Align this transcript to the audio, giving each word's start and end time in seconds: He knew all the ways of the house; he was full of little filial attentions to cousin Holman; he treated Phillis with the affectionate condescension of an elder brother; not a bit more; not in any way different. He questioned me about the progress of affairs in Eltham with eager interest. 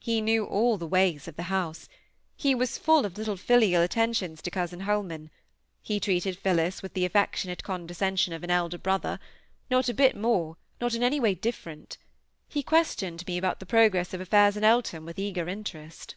He 0.00 0.22
knew 0.22 0.46
all 0.46 0.78
the 0.78 0.86
ways 0.86 1.28
of 1.28 1.36
the 1.36 1.42
house; 1.52 1.86
he 2.34 2.54
was 2.54 2.78
full 2.78 3.04
of 3.04 3.18
little 3.18 3.36
filial 3.36 3.82
attentions 3.82 4.40
to 4.40 4.50
cousin 4.50 4.80
Holman; 4.80 5.30
he 5.82 6.00
treated 6.00 6.38
Phillis 6.38 6.80
with 6.80 6.94
the 6.94 7.04
affectionate 7.04 7.62
condescension 7.62 8.32
of 8.32 8.42
an 8.42 8.50
elder 8.50 8.78
brother; 8.78 9.20
not 9.70 9.90
a 9.90 9.92
bit 9.92 10.16
more; 10.16 10.56
not 10.80 10.94
in 10.94 11.02
any 11.02 11.20
way 11.20 11.34
different. 11.34 11.98
He 12.48 12.62
questioned 12.62 13.26
me 13.26 13.36
about 13.36 13.60
the 13.60 13.66
progress 13.66 14.14
of 14.14 14.22
affairs 14.22 14.56
in 14.56 14.64
Eltham 14.64 15.04
with 15.04 15.18
eager 15.18 15.46
interest. 15.46 16.14